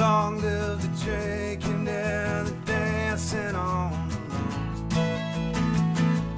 Long 0.00 0.40
live 0.40 0.80
the 0.80 0.88
drinking 1.04 1.86
and 1.86 2.46
the 2.46 2.54
dancing 2.64 3.54
on 3.54 4.08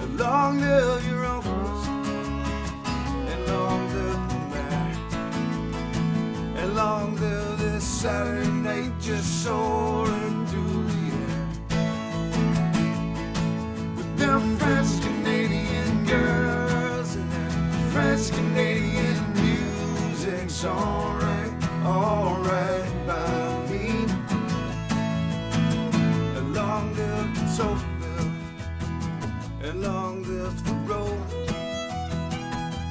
the. 0.00 0.06
Long 0.20 0.58
live 0.58 1.06
your 1.06 1.24
uncles 1.24 1.86
and 3.30 3.46
long 3.46 3.88
live 3.94 4.28
the 4.32 4.38
mayor. 4.52 4.96
And 6.56 6.74
long 6.74 7.14
live 7.14 7.58
this 7.60 7.84
Saturday 7.84 8.50
night 8.50 8.98
just 9.00 9.44
soaring 9.44 10.44
through 10.48 10.88
sofa 27.62 27.86
and 29.62 29.82
long 29.82 30.22
live 30.24 30.56
the 30.66 30.74
road 30.90 31.28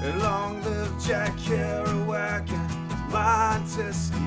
and 0.03 0.15
long 0.23 0.53
live 0.63 0.93
Jack 1.05 1.33
Kerouac 1.45 2.47
and 2.59 2.71
Montesquieu 3.11 4.19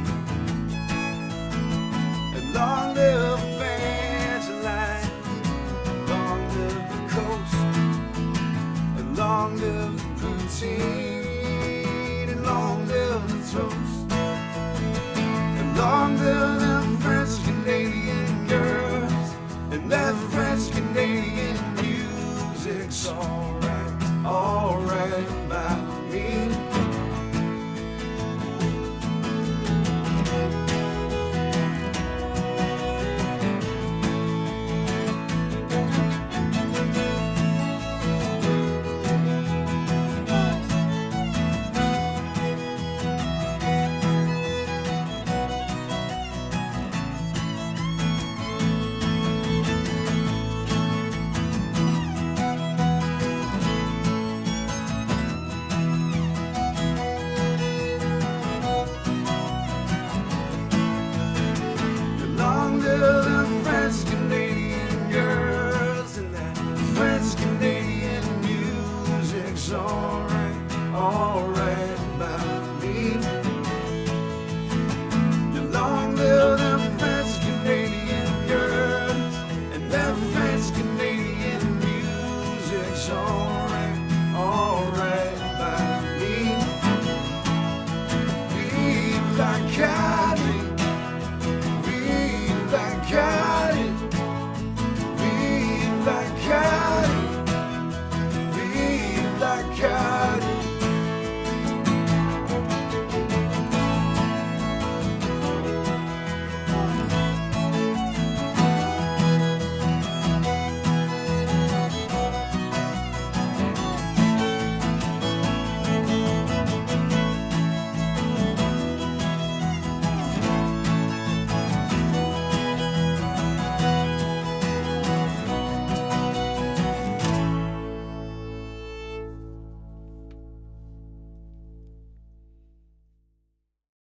and 2.37 2.47
long 2.59 2.87
live 2.95 3.41
Evangeline 3.55 5.11
long 6.13 6.41
live 6.57 6.85
the 6.93 7.01
coast 7.15 7.61
and 8.99 9.09
long 9.17 9.51
live 9.57 9.95
the 9.99 10.09
poutine. 10.21 12.29
and 12.33 12.43
long 12.45 12.79
live 12.93 13.23
the 13.33 13.41
toast 13.55 13.99
and 15.61 15.69
long 15.79 16.11
live 16.19 16.55
the 16.65 16.75
French 17.03 17.35
Canadian 17.47 18.33
girls 18.47 19.29
and 19.75 19.93
every 19.93 20.34
song. 22.95 23.34